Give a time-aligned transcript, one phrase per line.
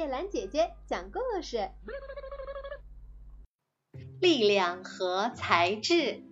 [0.00, 1.68] 叶兰姐姐讲故事。
[4.18, 6.22] 力量和才智。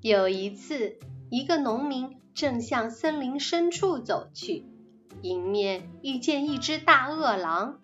[0.00, 0.98] 有一次，
[1.30, 4.66] 一个农民正向森林深处走去，
[5.22, 7.78] 迎面遇见一只大饿狼。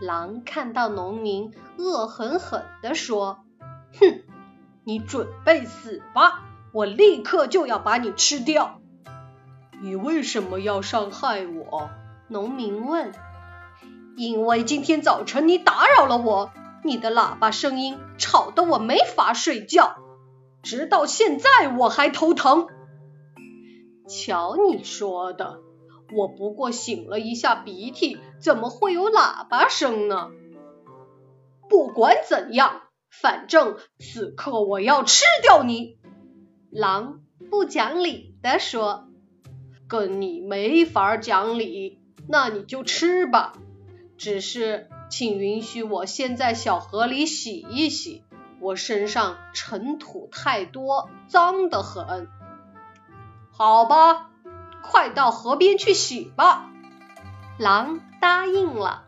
[0.00, 3.44] 狼看到农民，恶狠狠地说
[3.96, 4.24] ：“哼，
[4.82, 6.48] 你准备死吧！
[6.72, 8.80] 我立刻就要把你吃掉。”
[9.80, 11.90] 你为什么要伤害我？
[12.30, 13.12] 农民问。
[14.16, 16.50] 因为今天早晨你打扰了我，
[16.84, 19.96] 你的喇叭声音吵得我没法睡觉，
[20.62, 22.68] 直到现在我还头疼。
[24.08, 25.60] 瞧你说的，
[26.14, 30.30] 我不过擤了一下鼻涕，怎么会有喇叭声呢？
[31.68, 35.98] 不管怎样，反正此刻我要吃掉你。
[36.70, 39.08] 狼不讲理地说
[39.88, 41.99] ：“跟你没法讲理，
[42.30, 43.52] 那你就吃吧。”
[44.16, 48.22] 只是，请允许我先在小河里洗一洗，
[48.60, 52.28] 我身上尘土太多，脏得很。
[53.50, 54.30] 好吧，
[54.82, 56.70] 快到河边去洗吧。
[57.58, 59.04] 狼答应了。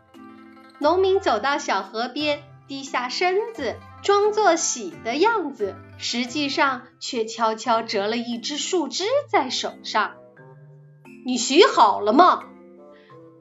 [0.79, 10.15] 农民走到小河边，低下身子，装作洗的样子，实际上却悄悄折了一只树枝在手上。
[11.25, 12.43] 你洗好了吗？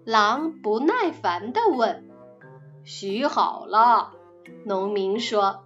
[0.05, 2.05] 狼不耐烦地问
[2.84, 4.12] ：“洗好了。”
[4.67, 5.64] 农民说。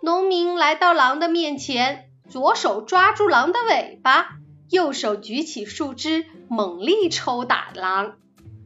[0.00, 4.38] 农民来到狼的面前，左手抓住狼的尾巴，
[4.70, 8.14] 右手举起树枝，猛力抽打狼。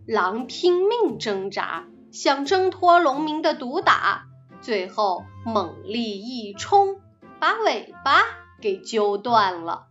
[0.07, 4.27] 狼拼命挣扎，想挣脱农民的毒打，
[4.61, 7.01] 最后猛力一冲，
[7.41, 8.23] 把尾巴
[8.61, 9.87] 给揪断了。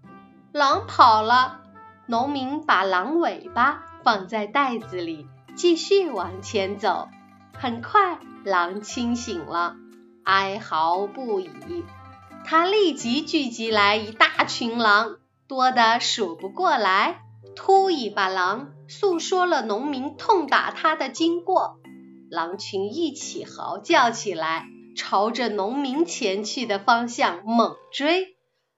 [0.53, 1.59] 狼跑了，
[2.05, 3.83] 农民把狼尾巴。
[4.03, 7.07] 放在袋子里，继续往前走。
[7.53, 9.75] 很快，狼清醒了，
[10.23, 11.49] 哀嚎不已。
[12.45, 17.21] 他立即聚集来一大群狼，多得数不过来。
[17.55, 21.77] 秃尾巴狼诉说了农民痛打他的经过，
[22.29, 24.65] 狼群一起嚎叫起来，
[24.97, 28.35] 朝着农民前去的方向猛追。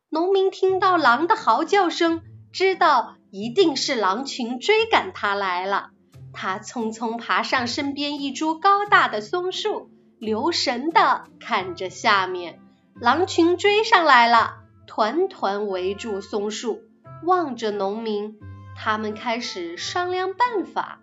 [0.09, 2.22] 农民听到狼的嚎叫声，
[2.53, 3.16] 知道。
[3.38, 5.90] 一定是狼群追赶他来了。
[6.31, 12.62] 他匆匆爬上身边一株高大的松树，留神的看着下面。
[12.97, 14.53] 狼群追上来了，
[14.88, 16.79] 团团围住松树，
[17.25, 18.38] 望着农民。
[18.78, 21.00] 他们开始商量办法。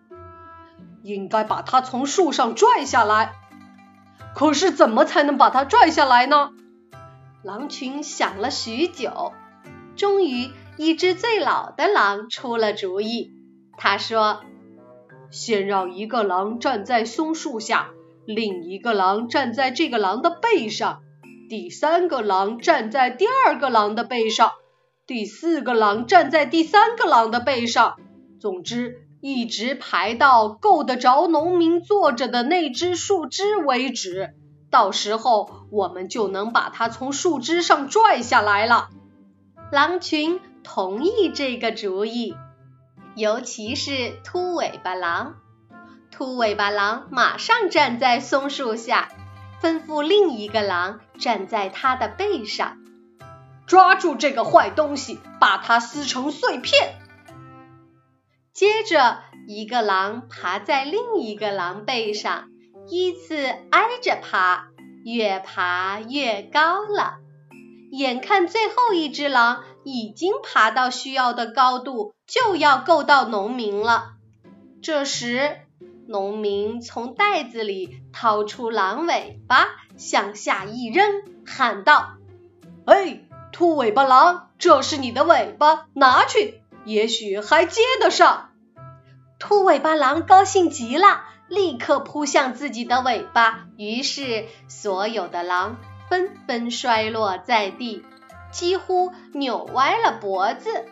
[1.03, 3.35] 应该把他从树上拽下来。
[4.35, 6.53] 可是怎么才能把他拽下来呢？
[7.43, 9.35] 狼群想了许久，
[9.97, 10.51] 终于。
[10.79, 13.31] 一只最老的狼出了主意，
[13.77, 14.41] 他说
[15.31, 17.91] ：“先让一个狼站在松树下，
[18.25, 21.03] 另一个狼站在这个狼的背上，
[21.51, 24.53] 第三个狼站在第二个狼的背上，
[25.07, 27.97] 第四个狼站在第三个狼的背上。
[28.41, 34.31] 总之，一直排到够得着农民坐着的那只树枝为止。
[34.71, 38.89] 到时候，我们就能把它从树枝上拽下来了。”
[39.71, 40.41] 狼群。
[40.65, 42.37] 同意这个主意，
[43.17, 45.37] 尤其是秃尾巴狼。
[46.11, 49.09] 秃尾巴狼马上站在松树下，
[49.61, 52.79] 吩咐另一个狼站在它的背上，
[53.67, 56.99] 抓住这个坏东西，把它撕成碎片。
[58.53, 59.19] 接着，
[59.49, 62.51] 一个狼爬在另一个狼背上，
[62.89, 64.69] 依次挨着爬，
[65.05, 67.17] 越爬越高了。
[67.91, 69.65] 眼看最后一只狼。
[69.85, 74.13] 已经爬到需要的高度，就要够到农民了。
[74.83, 75.59] 这时，
[76.07, 82.15] 农民从袋子里掏出狼尾巴，向下一扔，喊道
[82.87, 83.21] ：“哎，
[83.53, 88.51] 兔尾巴狼，这是你的尾巴，拿去，也许还接得上。”
[89.39, 95.79] 兔尾巴狼高兴极了，立刻扑向自己的尾巴，于是所有的狼
[96.09, 98.05] 纷纷摔落在地。
[98.53, 100.87] 几乎扭歪了脖子，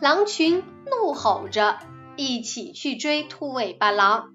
[0.00, 1.78] 狼群怒吼着，
[2.16, 4.34] 一起去追秃尾巴狼。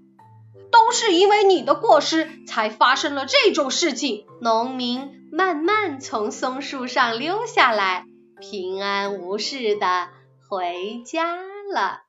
[0.72, 4.26] 都是因为你的过失，才发生了这种事情。
[4.42, 8.06] 农民慢慢从松树上溜下来，
[8.40, 10.10] 平安无事的
[10.50, 11.36] 回家
[11.72, 12.02] 了。